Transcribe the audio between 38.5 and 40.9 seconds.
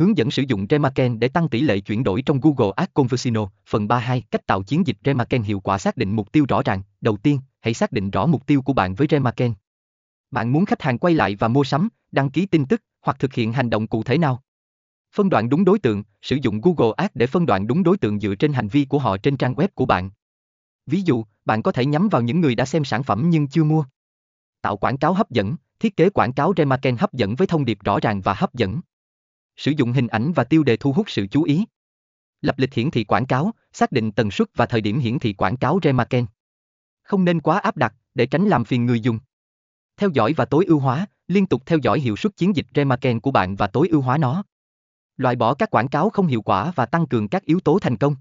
phiền người dùng. Theo dõi và tối ưu